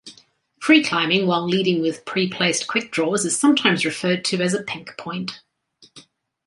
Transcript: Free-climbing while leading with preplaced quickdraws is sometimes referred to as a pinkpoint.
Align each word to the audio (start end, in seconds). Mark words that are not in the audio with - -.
Free-climbing 0.59 1.27
while 1.27 1.47
leading 1.47 1.79
with 1.79 2.05
preplaced 2.05 2.65
quickdraws 2.65 3.23
is 3.23 3.37
sometimes 3.37 3.85
referred 3.85 4.25
to 4.25 4.41
as 4.41 4.55
a 4.55 4.63
pinkpoint. 4.63 5.33